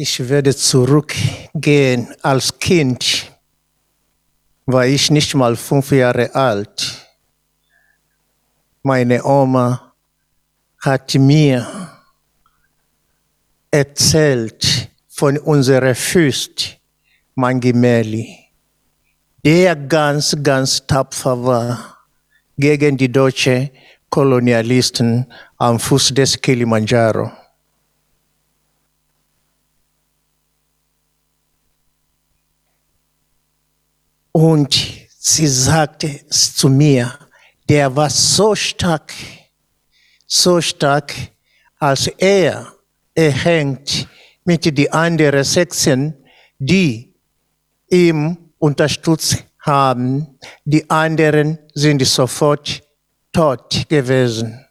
Ich 0.00 0.28
werde 0.28 0.54
zurückgehen 0.54 2.14
als 2.22 2.56
Kind, 2.56 3.32
war 4.64 4.86
ich 4.86 5.10
nicht 5.10 5.34
mal 5.34 5.56
fünf 5.56 5.90
Jahre 5.90 6.32
alt. 6.36 7.04
Meine 8.84 9.24
Oma 9.24 9.92
hat 10.78 11.16
mir 11.16 11.66
erzählt 13.72 14.88
von 15.08 15.36
unserer 15.36 15.96
Fürst 15.96 16.78
Mangimeli, 17.34 18.38
der 19.44 19.74
ganz, 19.74 20.36
ganz 20.44 20.86
tapfer 20.86 21.42
war 21.42 21.98
gegen 22.56 22.96
die 22.96 23.10
deutschen 23.10 23.70
Kolonialisten 24.08 25.26
am 25.56 25.80
Fuß 25.80 26.14
des 26.14 26.40
Kilimanjaro. 26.40 27.32
Und 34.38 34.72
sie 35.18 35.48
sagte 35.48 36.24
zu 36.28 36.68
mir, 36.68 37.12
der 37.68 37.96
war 37.96 38.08
so 38.08 38.54
stark, 38.54 39.12
so 40.28 40.60
stark, 40.60 41.12
als 41.76 42.06
er, 42.06 42.72
er 43.16 43.32
hängt 43.32 44.06
mit 44.44 44.64
den 44.64 44.92
anderen 44.92 45.42
Sechsen, 45.42 46.14
die 46.56 47.12
ihm 47.90 48.52
unterstützt 48.60 49.44
haben. 49.58 50.38
Die 50.64 50.88
anderen 50.88 51.58
sind 51.74 52.06
sofort 52.06 52.80
tot 53.32 53.88
gewesen. 53.88 54.64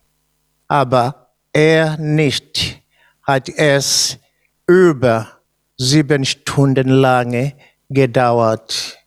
Aber 0.69 1.33
er 1.51 1.97
nicht, 1.97 2.81
hat 3.21 3.49
es 3.49 4.17
über 4.65 5.27
sieben 5.75 6.23
Stunden 6.23 6.87
lange 6.87 7.53
gedauert. 7.89 8.97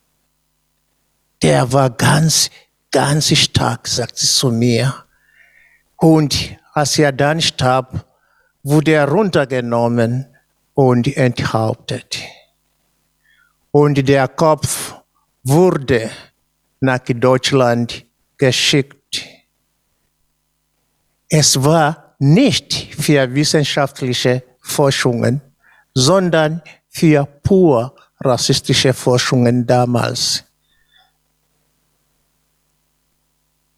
Der 1.42 1.72
war 1.72 1.91
ganz, 1.91 2.50
ganz 2.91 3.36
stark, 3.36 3.88
sagt 3.88 4.19
sie 4.19 4.27
zu 4.27 4.50
mir. 4.50 4.94
Und 5.96 6.56
als 6.72 6.98
er 6.98 7.12
dann 7.12 7.41
starb, 7.41 8.06
wurde 8.62 8.92
er 8.92 9.08
runtergenommen 9.08 10.27
und 10.74 11.16
enthauptet. 11.16 12.18
Und 13.70 14.08
der 14.08 14.28
Kopf 14.28 14.94
wurde 15.42 16.11
nach 16.80 17.00
Deutschland 17.00 18.05
geschickt. 18.36 19.24
Es 21.28 21.62
war 21.62 22.14
nicht 22.18 22.94
für 22.94 23.34
wissenschaftliche 23.34 24.42
Forschungen, 24.61 25.41
sondern 25.94 26.62
für 26.88 27.24
pur 27.24 27.94
rassistische 28.20 28.92
Forschungen 28.92 29.66
damals. 29.66 30.44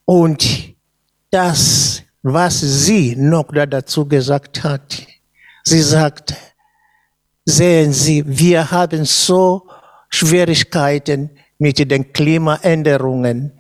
Und 0.04 0.74
das, 1.30 2.02
was 2.22 2.60
sie 2.60 3.16
noch 3.16 3.48
dazu 3.52 4.06
gesagt 4.06 4.62
hat, 4.62 5.06
sie 5.64 5.82
sagt, 5.82 6.34
sehen 7.44 7.92
Sie, 7.92 8.24
wir 8.26 8.70
haben 8.70 9.04
so 9.04 9.68
Schwierigkeiten 10.08 11.30
mit 11.58 11.78
den 11.90 12.12
Klimaänderungen. 12.12 13.52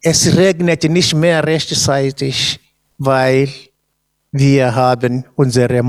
Es 0.00 0.36
regnet 0.36 0.84
nicht 0.84 1.14
mehr 1.14 1.44
rechtzeitig, 1.44 2.60
weil 2.98 3.48
wir 4.30 4.74
haben 4.74 5.24
unsere 5.34 5.82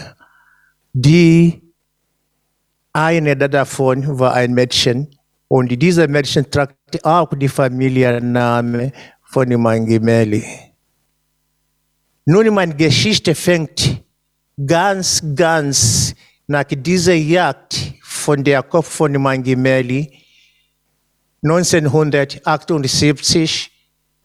Die 0.93 1.61
eine 2.93 3.35
davon 3.35 4.17
war 4.17 4.33
ein 4.33 4.53
Mädchen 4.53 5.13
und 5.49 5.67
dieser 5.67 6.07
Mädchen 6.07 6.49
trug 6.49 6.69
auch 7.03 7.27
die 7.35 7.49
Familienname 7.49 8.93
von 9.23 9.49
Mangemeli. 9.49 10.45
Nun, 12.23 12.53
meine 12.53 12.73
Geschichte 12.73 13.35
fängt 13.35 14.01
ganz, 14.65 15.21
ganz 15.35 16.15
nach 16.47 16.65
dieser 16.69 17.13
Jagd 17.13 17.93
von 18.01 18.43
der 18.43 18.63
Kopf 18.63 18.87
von 18.87 19.13
Mangemeli 19.13 20.11
1978 21.43 23.71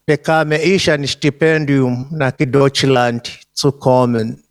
bekam 0.05 0.51
ich 0.53 0.89
ein 0.89 1.07
Stipendium 1.07 2.07
nach 2.11 2.31
Deutschland 2.31 3.39
zu 3.53 3.71
kommen. 3.73 4.43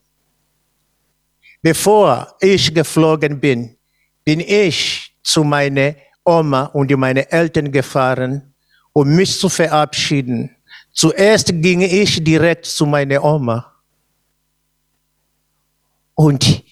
Bevor 1.60 2.36
ich 2.40 2.72
geflogen 2.74 3.40
bin, 3.40 3.76
bin 4.24 4.38
ich 4.40 5.12
zu 5.22 5.42
meiner 5.42 5.94
Oma 6.24 6.66
und 6.66 6.96
meinen 6.96 7.26
Eltern 7.28 7.72
gefahren, 7.72 8.54
um 8.92 9.12
mich 9.14 9.38
zu 9.38 9.48
verabschieden. 9.48 10.54
Zuerst 10.92 11.48
ging 11.48 11.80
ich 11.80 12.22
direkt 12.22 12.66
zu 12.66 12.86
meiner 12.86 13.24
Oma. 13.24 13.72
Und 16.14 16.62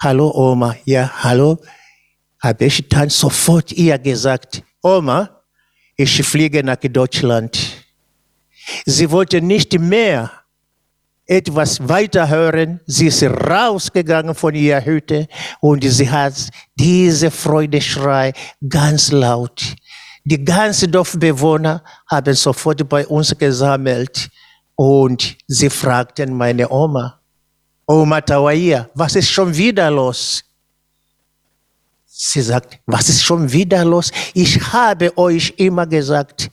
hallo 0.00 0.32
Oma, 0.34 0.76
ja, 0.84 1.10
hallo, 1.22 1.58
habe 2.40 2.64
ich 2.64 2.88
dann 2.88 3.10
sofort 3.10 3.72
ihr 3.72 3.98
gesagt, 3.98 4.62
Oma, 4.82 5.42
ich 5.96 6.22
fliege 6.26 6.64
nach 6.64 6.76
Deutschland. 6.76 7.58
Sie 8.86 9.10
wollte 9.10 9.42
nicht 9.42 9.78
mehr 9.78 10.30
etwas 11.26 11.86
weiter 11.86 12.28
hören. 12.28 12.80
Sie 12.86 13.08
ist 13.08 13.22
rausgegangen 13.22 14.34
von 14.34 14.54
ihrer 14.54 14.84
Hütte 14.84 15.28
und 15.60 15.84
sie 15.84 16.10
hat 16.10 16.34
diese 16.74 17.30
Freudeschrei 17.30 18.32
ganz 18.68 19.12
laut. 19.12 19.76
Die 20.24 20.42
ganzen 20.42 20.90
Dorfbewohner 20.90 21.82
haben 22.06 22.34
sofort 22.34 22.88
bei 22.88 23.06
uns 23.06 23.36
gesammelt 23.36 24.30
Und 24.82 25.36
sie 25.46 25.68
fragten 25.68 26.34
meine 26.34 26.70
Oma, 26.70 27.19
Oma 27.90 28.20
Tawaia, 28.20 28.88
was 28.94 29.16
ist 29.16 29.30
schon 29.30 29.52
wieder 29.56 29.90
los? 29.90 30.44
Sie 32.06 32.40
sagt, 32.40 32.78
was 32.86 33.08
ist 33.08 33.24
schon 33.24 33.50
wieder 33.50 33.84
los? 33.84 34.12
Ich 34.32 34.60
habe 34.72 35.18
euch 35.18 35.52
immer 35.56 35.88
gesagt, 35.88 36.52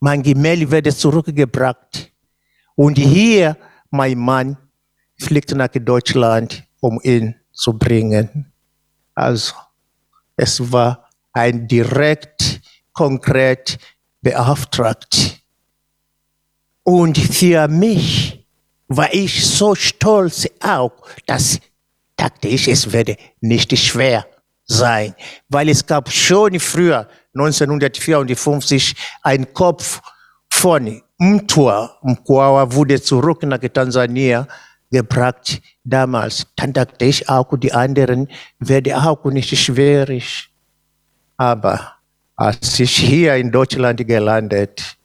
mein 0.00 0.24
Gemälde 0.24 0.68
werde 0.68 0.92
zurückgebracht. 0.92 2.10
Und 2.74 2.98
hier, 2.98 3.56
mein 3.90 4.18
Mann 4.18 4.56
fliegt 5.20 5.54
nach 5.54 5.68
Deutschland, 5.68 6.64
um 6.80 6.98
ihn 7.04 7.36
zu 7.52 7.78
bringen. 7.78 8.52
Also, 9.14 9.54
es 10.34 10.72
war 10.72 11.08
ein 11.32 11.68
direkt, 11.68 12.60
konkret 12.92 13.78
beauftragt. 14.20 15.44
Und 16.82 17.18
für 17.18 17.68
mich 17.68 18.41
war 18.96 19.12
ich 19.12 19.46
so 19.46 19.74
stolz 19.74 20.48
auch, 20.60 20.92
dass 21.26 21.58
dachte 22.16 22.48
ich, 22.48 22.68
es 22.68 22.92
werde 22.92 23.16
nicht 23.40 23.76
schwer 23.76 24.26
sein, 24.64 25.14
weil 25.48 25.68
es 25.68 25.84
gab 25.84 26.10
schon 26.10 26.58
früher, 26.60 27.08
1954, 27.34 28.94
ein 29.22 29.52
Kopf 29.52 30.00
von 30.50 31.02
Mtwa 31.18 31.98
Mkwawa 32.02 32.72
wurde 32.72 33.00
zurück 33.00 33.42
nach 33.44 33.60
Tansania 33.72 34.46
gebracht 34.90 35.62
damals. 35.82 36.46
Dann 36.56 36.72
dachte 36.72 37.04
ich 37.04 37.28
auch, 37.28 37.56
die 37.56 37.72
anderen 37.72 38.28
werde 38.58 38.96
auch 38.96 39.24
nicht 39.24 39.56
schwierig. 39.56 40.50
Aber 41.36 41.94
als 42.36 42.78
ich 42.78 42.96
hier 42.96 43.36
in 43.36 43.50
Deutschland 43.50 44.06
gelandet 44.06 44.96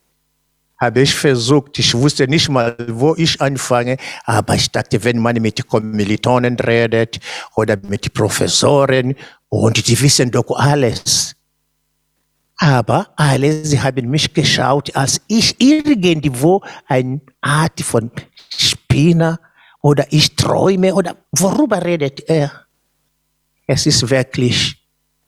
habe 0.79 1.01
ich 1.01 1.13
versucht, 1.13 1.79
ich 1.79 1.93
wusste 1.93 2.27
nicht 2.27 2.49
mal, 2.49 2.75
wo 2.89 3.15
ich 3.15 3.41
anfange, 3.41 3.97
aber 4.25 4.55
ich 4.55 4.71
dachte, 4.71 5.03
wenn 5.03 5.19
man 5.19 5.41
mit 5.41 5.67
Kommilitonen 5.67 6.59
redet 6.59 7.19
oder 7.55 7.77
mit 7.87 8.13
Professoren 8.13 9.15
und 9.49 9.87
die 9.87 9.99
wissen 9.99 10.31
doch 10.31 10.51
alles. 10.55 11.35
Aber 12.57 13.09
alle, 13.15 13.63
sie 13.65 13.79
haben 13.81 14.09
mich 14.09 14.33
geschaut, 14.33 14.95
als 14.95 15.21
ich 15.27 15.59
irgendwo 15.61 16.63
eine 16.87 17.21
Art 17.41 17.81
von 17.81 18.11
Spinner 18.49 19.39
oder 19.81 20.07
ich 20.09 20.35
träume 20.35 20.93
oder 20.95 21.17
worüber 21.31 21.83
redet 21.83 22.27
er? 22.27 22.51
Es 23.67 23.85
ist 23.85 24.09
wirklich, 24.09 24.77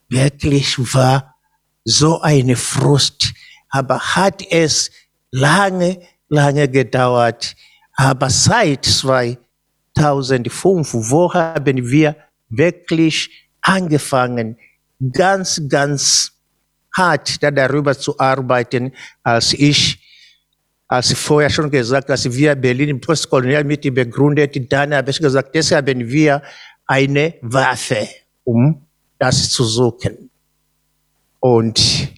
wirklich 0.07 0.77
war 0.93 1.35
so 1.83 2.21
eine 2.21 2.55
Frust, 2.55 3.31
aber 3.69 3.99
hat 3.99 4.41
es 4.49 4.89
lange, 5.31 5.99
lange 6.27 6.67
gedauert. 6.67 7.55
Aber 7.95 8.29
seit 8.29 8.85
2005, 8.85 10.93
wo 10.93 11.33
haben 11.33 11.89
wir 11.89 12.15
wirklich 12.49 13.47
angefangen, 13.61 14.57
ganz, 15.13 15.61
ganz 15.67 16.31
hart 16.95 17.41
darüber 17.41 17.97
zu 17.97 18.17
arbeiten, 18.19 18.93
als 19.23 19.53
ich, 19.53 19.99
als 20.87 21.11
ich 21.11 21.17
vorher 21.17 21.49
schon 21.49 21.69
gesagt, 21.69 22.09
als 22.09 22.31
wir 22.31 22.55
Berlin 22.55 22.89
im 22.89 23.01
Postkolonialmittel 23.01 23.91
begründet, 23.91 24.71
dann 24.71 24.93
habe 24.93 25.11
ich 25.11 25.19
gesagt, 25.19 25.53
deshalb 25.53 25.89
haben 25.89 26.07
wir 26.07 26.41
eine 26.85 27.35
Waffe, 27.41 28.07
um 28.43 28.85
das 29.17 29.49
zu 29.49 29.63
suchen. 29.63 30.29
Und 31.39 32.13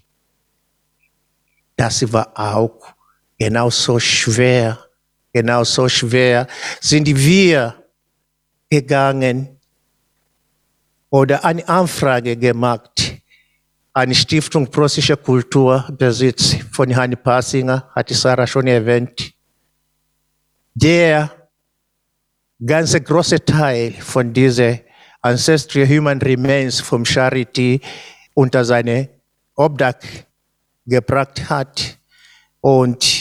das 1.75 2.13
war 2.13 2.31
auch 2.35 2.93
genauso 3.41 3.99
schwer, 3.99 4.77
genauso 5.33 5.89
schwer 5.89 6.45
sind 6.79 7.07
wir 7.07 7.73
gegangen 8.69 9.59
oder 11.09 11.43
eine 11.43 11.67
Anfrage 11.67 12.37
gemacht 12.37 13.17
an 13.93 14.13
Stiftung 14.13 14.67
Preußischer 14.69 15.17
Kulturbesitz 15.17 16.57
von 16.71 16.91
Herrn 16.91 17.17
Passinger, 17.17 17.89
hat 17.95 18.11
die 18.11 18.13
Sarah 18.13 18.45
schon 18.45 18.67
erwähnt. 18.67 19.33
Der 20.75 21.31
ganze 22.63 23.01
große 23.01 23.43
Teil 23.43 23.93
von 23.93 24.31
dieser 24.31 24.77
Ancestral 25.19 25.89
Human 25.89 26.21
Remains 26.21 26.79
vom 26.79 27.03
Charity 27.03 27.81
unter 28.35 28.63
seine 28.63 29.09
Obdach 29.55 29.99
gebracht 30.85 31.49
hat. 31.49 31.97
Und 32.61 33.20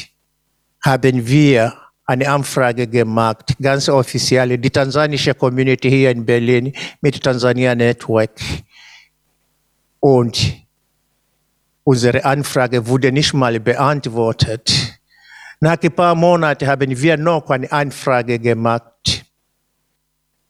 haben 0.82 1.26
wir 1.26 1.74
eine 2.06 2.28
Anfrage 2.28 2.88
gemacht, 2.88 3.54
ganz 3.60 3.88
offiziell, 3.88 4.58
die 4.58 4.70
tansanische 4.70 5.34
Community 5.34 5.88
hier 5.88 6.10
in 6.10 6.26
Berlin 6.26 6.72
mit 7.00 7.22
Tansania 7.22 7.74
Network. 7.74 8.40
Und 10.00 10.56
unsere 11.84 12.24
Anfrage 12.24 12.86
wurde 12.86 13.12
nicht 13.12 13.32
mal 13.32 13.60
beantwortet. 13.60 14.98
Nach 15.60 15.80
ein 15.80 15.92
paar 15.92 16.14
Monaten 16.14 16.66
haben 16.66 17.00
wir 17.00 17.16
noch 17.16 17.48
eine 17.50 17.70
Anfrage 17.70 18.38
gemacht. 18.38 19.24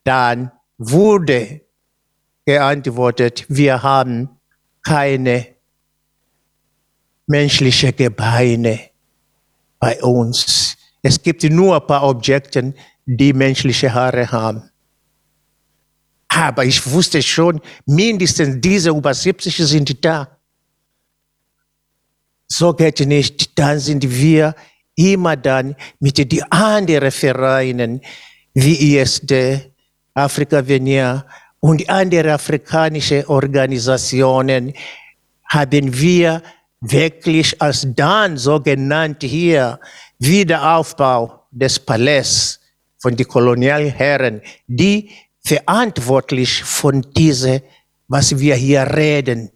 Dann 0.05 0.51
wurde 0.79 1.61
geantwortet, 2.47 3.45
wir 3.49 3.83
haben 3.83 4.31
keine 4.83 5.47
menschlichen 7.27 7.95
Gebeine 7.95 8.90
bei 9.81 10.01
uns. 10.03 10.77
Es 11.03 11.21
gibt 11.21 11.43
nur 11.43 11.81
ein 11.81 11.87
paar 11.87 12.05
Objekte, 12.05 12.73
die 13.07 13.33
menschliche 13.33 13.93
Haare 13.93 14.31
haben. 14.31 14.71
Aber 16.29 16.65
ich 16.65 16.89
wusste 16.89 17.21
schon, 17.23 17.61
mindestens 17.87 18.61
diese 18.61 18.91
über 18.91 19.13
70 19.13 19.57
sind 19.57 20.05
da. 20.05 20.29
So 22.47 22.73
geht 22.73 23.01
nicht. 23.01 23.59
Dann 23.59 23.81
sind 23.81 24.09
wir 24.09 24.55
immer 24.95 25.37
dann 25.37 25.75
mit 25.99 26.19
den 26.19 26.43
anderen 26.53 27.11
Vereinen 27.11 28.01
wie 28.55 28.97
ISD, 28.97 29.73
Afrika 30.15 30.67
Venia 30.67 31.27
und 31.61 31.89
andere 31.89 32.35
afrikanische 32.35 33.29
Organisationen 33.29 34.73
haben 35.45 36.01
wir 36.01 36.43
wirklich 36.81 37.61
als 37.61 37.87
dann 37.95 38.37
so 38.37 38.61
genannt 38.61 39.23
hier 39.23 39.79
Wiederaufbau 40.19 41.47
des 41.51 41.79
Palästs 41.79 42.61
von 42.99 43.17
den 43.17 43.29
Kolonialherren, 43.29 44.41
die 44.67 45.11
verantwortlich 45.45 46.63
von 46.63 47.07
diese, 47.17 47.63
was 48.09 48.39
wir 48.39 48.55
hier 48.55 48.83
reden, 48.83 49.51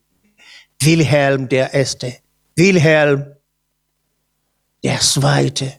Wilhelm 0.80 1.48
der 1.48 1.72
Erste, 1.72 2.16
Wilhelm 2.56 3.26
der 4.82 5.00
Zweite, 5.00 5.72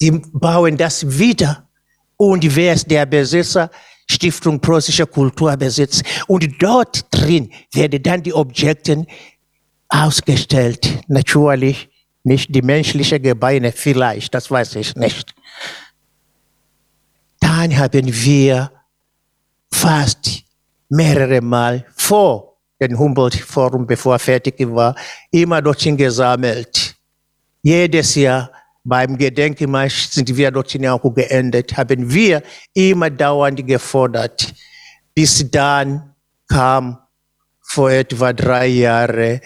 die 0.00 0.10
bauen 0.10 0.76
das 0.76 1.18
wieder. 1.18 1.68
Und 2.16 2.56
wer 2.56 2.74
ist 2.74 2.90
der 2.90 3.06
Besitzer? 3.06 3.70
Stiftung 4.10 4.58
Preußischer 4.58 5.06
Kulturbesitz. 5.06 6.02
Und 6.26 6.48
dort 6.60 7.06
drin 7.10 7.52
werden 7.72 8.02
dann 8.02 8.22
die 8.22 8.32
Objekte 8.32 9.06
ausgestellt. 9.88 11.02
Natürlich 11.08 11.88
nicht 12.24 12.54
die 12.54 12.62
menschliche 12.62 13.18
Gebeine, 13.20 13.72
vielleicht, 13.72 14.34
das 14.34 14.50
weiß 14.50 14.76
ich 14.76 14.94
nicht. 14.96 15.34
Dann 17.40 17.76
haben 17.76 18.06
wir 18.06 18.70
fast 19.70 20.42
mehrere 20.88 21.40
Mal 21.40 21.84
vor 21.96 22.58
dem 22.80 22.98
Humboldt-Forum, 22.98 23.86
bevor 23.86 24.14
er 24.14 24.18
fertig 24.18 24.54
war, 24.60 24.94
immer 25.30 25.60
dorthin 25.60 25.96
gesammelt. 25.96 26.94
Jedes 27.62 28.14
Jahr 28.14 28.50
beim 28.84 29.16
Gedenkmarsch 29.18 30.08
sind 30.08 30.34
wir 30.36 30.50
dorthin 30.50 30.86
auch 30.86 31.02
geendet, 31.14 31.76
haben 31.76 32.10
wir 32.10 32.42
immer 32.72 33.10
dauernd 33.10 33.66
gefordert. 33.66 34.54
Bis 35.14 35.50
dann 35.50 36.14
kam 36.48 36.98
vor 37.60 37.90
etwa 37.90 38.32
drei 38.32 38.66
Jahren 38.68 39.40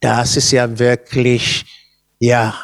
das 0.00 0.36
ist 0.36 0.52
ja 0.52 0.78
wirklich, 0.78 1.64
ja, 2.18 2.54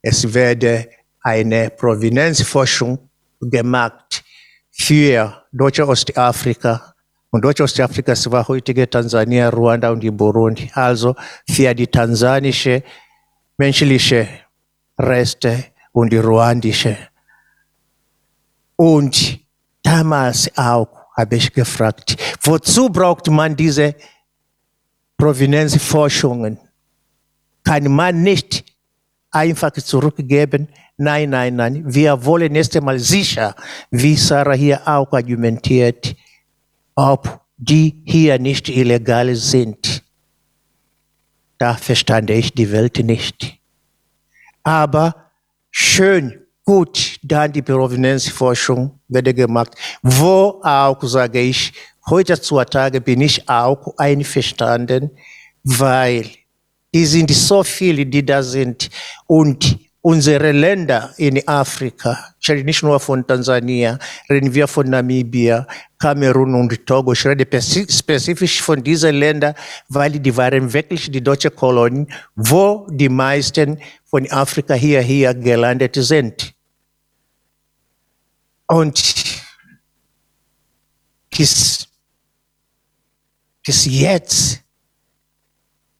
es 0.00 0.34
werde 0.34 0.88
eine 1.20 1.70
Provenienzforschung 1.70 3.08
gemacht 3.40 4.24
für 4.70 5.44
deutsche 5.52 5.86
Ostafrika. 5.86 6.94
Und 7.30 7.44
deutsche 7.44 7.62
Ostafrika 7.62 8.12
ist 8.12 8.30
war 8.30 8.46
heutige 8.48 8.88
Tansania, 8.88 9.48
Ruanda 9.48 9.90
und 9.90 10.00
die 10.00 10.10
Burundi. 10.10 10.70
Also 10.74 11.14
für 11.48 11.74
die 11.74 11.86
tansanische 11.86 12.82
menschliche 13.56 14.28
Reste 14.98 15.64
und 15.92 16.12
die 16.12 16.18
ruandische. 16.18 16.96
Und 18.76 19.40
damals 19.82 20.50
auch 20.56 20.88
habe 21.16 21.36
ich 21.36 21.52
gefragt, 21.52 22.16
wozu 22.42 22.88
braucht 22.88 23.28
man 23.28 23.54
diese 23.54 23.94
Provenienzforschungen? 25.16 26.58
Kann 27.64 27.90
man 27.90 28.22
nicht 28.22 28.64
einfach 29.30 29.72
zurückgeben. 29.72 30.68
Nein, 30.96 31.30
nein, 31.30 31.56
nein. 31.56 31.82
Wir 31.86 32.24
wollen 32.24 32.54
erst 32.54 32.76
einmal 32.76 32.98
sicher, 32.98 33.54
wie 33.90 34.14
Sarah 34.14 34.52
hier 34.54 34.86
auch 34.86 35.12
argumentiert, 35.12 36.14
ob 36.94 37.40
die 37.56 38.02
hier 38.04 38.38
nicht 38.38 38.68
illegal 38.68 39.34
sind. 39.34 40.02
Da 41.58 41.74
verstand 41.74 42.30
ich 42.30 42.52
die 42.52 42.70
Welt 42.72 42.98
nicht. 42.98 43.58
Aber 44.62 45.30
schön, 45.70 46.42
gut, 46.64 47.18
dann 47.22 47.52
die 47.52 47.62
Provenienzforschung 47.62 48.98
werde 49.08 49.32
gemacht, 49.32 49.74
wo 50.02 50.60
auch, 50.62 51.02
sage 51.02 51.40
ich, 51.40 51.72
heutzutage 52.08 53.00
bin 53.00 53.20
ich 53.20 53.48
auch 53.48 53.94
einverstanden, 53.96 55.10
weil 55.62 56.30
es 56.92 57.12
sind 57.12 57.30
so 57.30 57.64
viele, 57.64 58.04
die 58.04 58.24
da 58.24 58.42
sind 58.42 58.90
und 59.26 59.78
unsere 60.02 60.50
Länder 60.52 61.14
in 61.16 61.46
Afrika, 61.46 62.34
ich 62.40 62.50
rede 62.50 62.64
nicht 62.64 62.82
nur 62.82 62.98
von 62.98 63.26
Tansania, 63.26 63.98
reden 64.28 64.52
wir 64.52 64.66
von 64.66 64.90
Namibia, 64.90 65.66
Kamerun 65.98 66.54
und 66.56 66.86
Togo, 66.86 67.12
ich 67.12 67.24
rede 67.24 67.46
spezifisch 67.62 68.60
von 68.60 68.82
diesen 68.82 69.14
Ländern, 69.14 69.54
weil 69.88 70.18
die 70.18 70.36
waren 70.36 70.72
wirklich 70.72 71.10
die 71.10 71.22
deutsche 71.22 71.50
Kolonien, 71.50 72.12
wo 72.34 72.86
die 72.90 73.08
meisten 73.08 73.78
von 74.04 74.28
Afrika 74.30 74.74
hier, 74.74 75.00
hier 75.00 75.32
gelandet 75.34 75.94
sind. 75.94 76.52
Und 78.66 79.14
bis, 81.30 81.86
bis 83.64 83.84
jetzt 83.86 84.61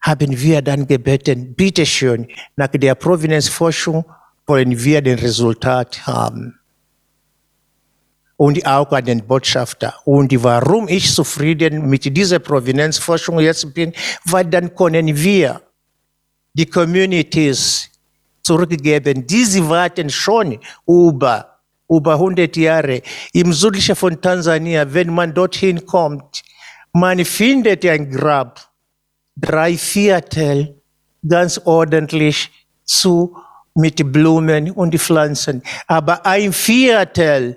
haben 0.02 0.40
wir 0.40 0.62
dann 0.62 0.86
gebeten, 0.86 1.54
bitteschön, 1.54 2.28
nach 2.56 2.68
der 2.68 2.94
Provenienzforschung 2.94 4.04
wollen 4.46 4.82
wir 4.82 5.00
den 5.00 5.18
Resultat 5.18 6.06
haben. 6.06 6.58
Und 8.36 8.66
auch 8.66 8.90
an 8.90 9.04
den 9.04 9.24
Botschafter. 9.24 9.94
Und 10.04 10.32
warum 10.42 10.88
ich 10.88 11.14
zufrieden 11.14 11.88
mit 11.88 12.04
dieser 12.16 12.40
Provenienzforschung 12.40 13.38
jetzt 13.38 13.72
bin, 13.72 13.92
weil 14.24 14.46
dann 14.46 14.74
können 14.74 15.16
wir 15.16 15.62
die 16.52 16.66
Communities 16.66 17.88
zurückgeben. 18.42 19.24
Diese 19.26 19.68
warten 19.68 20.10
schon 20.10 20.58
über, 20.86 21.58
über 21.88 22.14
100 22.14 22.56
Jahre. 22.56 23.00
Im 23.32 23.52
südlichen 23.52 23.94
von 23.94 24.20
Tansania, 24.20 24.92
wenn 24.92 25.14
man 25.14 25.32
dorthin 25.32 25.86
kommt, 25.86 26.42
man 26.92 27.24
findet 27.24 27.86
ein 27.86 28.10
Grab 28.10 28.71
drei 29.36 29.76
Viertel 29.76 30.80
ganz 31.26 31.60
ordentlich 31.64 32.50
zu 32.84 33.36
mit 33.74 34.12
Blumen 34.12 34.70
und 34.70 34.94
Pflanzen. 34.98 35.62
Aber 35.86 36.24
ein 36.26 36.52
Viertel 36.52 37.56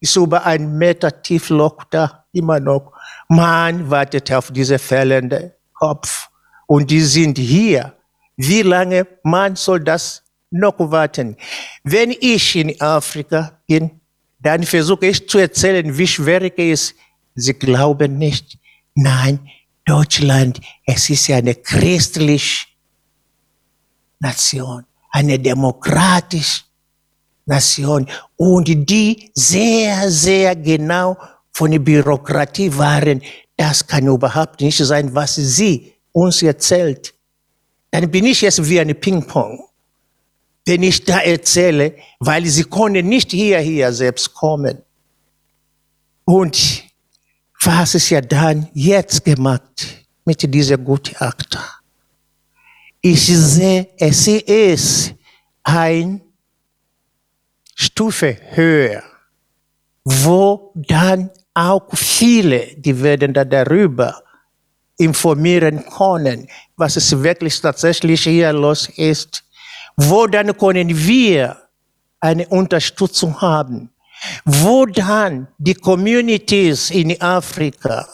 ist 0.00 0.16
über 0.16 0.44
ein 0.44 0.76
Meter 0.76 1.22
Tiefloch 1.22 1.84
da, 1.90 2.24
immer 2.32 2.60
noch. 2.60 2.92
Man 3.28 3.90
wartet 3.90 4.30
auf 4.32 4.50
diese 4.52 4.78
fällende 4.78 5.56
Kopf. 5.72 6.28
Und 6.66 6.90
die 6.90 7.00
sind 7.00 7.38
hier. 7.38 7.94
Wie 8.36 8.62
lange 8.62 9.06
man 9.22 9.56
soll 9.56 9.80
das 9.80 10.22
noch 10.50 10.74
warten? 10.78 11.36
Wenn 11.82 12.14
ich 12.20 12.56
in 12.56 12.78
Afrika 12.80 13.58
bin, 13.66 14.00
dann 14.38 14.64
versuche 14.64 15.06
ich 15.06 15.28
zu 15.28 15.38
erzählen, 15.38 15.96
wie 15.96 16.06
schwer 16.06 16.42
es 16.42 16.52
ist. 16.56 16.94
Sie 17.34 17.54
glauben 17.54 18.18
nicht. 18.18 18.58
Nein, 18.94 19.40
Deutschland, 19.86 20.60
es 20.84 21.08
ist 21.10 21.30
eine 21.30 21.54
christliche 21.54 22.66
Nation, 24.18 24.84
eine 25.12 25.38
demokratische 25.38 26.64
Nation 27.44 28.08
und 28.36 28.66
die 28.66 29.30
sehr, 29.32 30.10
sehr 30.10 30.56
genau 30.56 31.16
von 31.52 31.70
der 31.70 31.78
Bürokratie 31.78 32.76
waren. 32.76 33.22
Das 33.56 33.86
kann 33.86 34.08
überhaupt 34.08 34.60
nicht 34.60 34.78
sein, 34.78 35.14
was 35.14 35.36
sie 35.36 35.94
uns 36.10 36.42
erzählt. 36.42 37.14
Dann 37.92 38.10
bin 38.10 38.26
ich 38.26 38.40
jetzt 38.40 38.68
wie 38.68 38.80
ein 38.80 38.94
Ping-Pong. 39.00 39.62
Wenn 40.66 40.82
ich 40.82 41.04
da 41.04 41.20
erzähle, 41.20 41.94
weil 42.18 42.44
sie 42.46 42.64
konnten 42.64 43.08
nicht 43.08 43.30
hier, 43.30 43.60
hier 43.60 43.92
selbst 43.92 44.34
kommen. 44.34 44.82
Und 46.24 46.85
was 47.66 47.96
ist 47.96 48.10
ja 48.10 48.20
dann 48.20 48.68
jetzt 48.74 49.24
gemacht 49.24 50.06
mit 50.24 50.54
dieser 50.54 50.78
Gutachter? 50.78 51.64
Ich 53.00 53.26
sehe, 53.26 53.88
es 53.98 54.28
ist 54.28 55.14
ein 55.64 56.20
Stufe 57.74 58.36
höher, 58.52 59.02
wo 60.04 60.72
dann 60.74 61.30
auch 61.54 61.88
viele, 61.92 62.76
die 62.76 63.02
werden 63.02 63.34
da 63.34 63.44
darüber 63.44 64.22
informieren 64.96 65.84
können, 65.86 66.48
was 66.76 66.96
es 66.96 67.20
wirklich 67.20 67.60
tatsächlich 67.60 68.22
hier 68.22 68.52
los 68.52 68.88
ist, 68.96 69.44
wo 69.96 70.26
dann 70.28 70.56
können 70.56 70.96
wir 70.96 71.56
eine 72.20 72.46
Unterstützung 72.46 73.40
haben 73.40 73.90
wo 74.44 74.86
dann 74.86 75.48
die 75.58 75.74
Communities 75.74 76.90
in 76.90 77.20
Afrika 77.20 78.06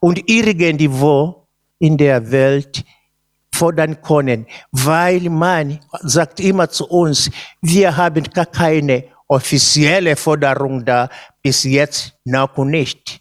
und 0.00 0.28
irgendwo 0.28 1.46
in 1.78 1.96
der 1.96 2.30
Welt 2.30 2.84
fordern 3.52 4.00
können, 4.00 4.46
weil 4.70 5.28
man 5.28 5.80
sagt 6.02 6.40
immer 6.40 6.68
zu 6.68 6.86
uns, 6.88 7.30
wir 7.60 7.96
haben 7.96 8.24
gar 8.24 8.46
keine 8.46 9.04
offizielle 9.28 10.16
Forderung 10.16 10.84
da, 10.84 11.08
bis 11.42 11.64
jetzt 11.64 12.14
noch 12.24 12.56
nicht. 12.58 13.20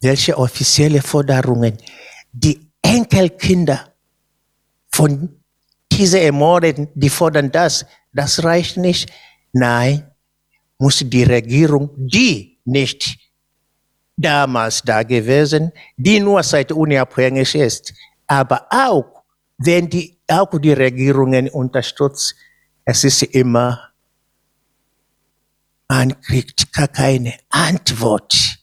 Welche 0.00 0.36
offizielle 0.36 1.02
Forderungen? 1.02 1.76
Die 2.32 2.60
Enkelkinder 2.82 3.92
von 4.90 5.38
diesen 5.92 6.20
Ermorden, 6.20 6.88
die 6.94 7.08
fordern 7.10 7.50
das, 7.50 7.84
das 8.12 8.42
reicht 8.42 8.76
nicht. 8.76 9.10
Nein, 9.52 10.07
muss 10.78 11.02
die 11.04 11.24
Regierung, 11.24 11.90
die 11.96 12.58
nicht 12.64 13.18
damals 14.16 14.82
da 14.82 15.02
gewesen, 15.02 15.72
die 15.96 16.20
nur 16.20 16.42
seit 16.42 16.72
unabhängig 16.72 17.54
ist, 17.54 17.94
aber 18.26 18.66
auch, 18.70 19.22
wenn 19.58 19.88
die 19.88 20.16
auch 20.28 20.58
die 20.58 20.72
Regierungen 20.72 21.48
unterstützt, 21.48 22.34
es 22.84 23.04
ist 23.04 23.22
immer, 23.22 23.90
man 25.88 26.20
kriegt 26.20 26.72
gar 26.72 26.88
keine 26.88 27.34
Antwort. 27.48 28.57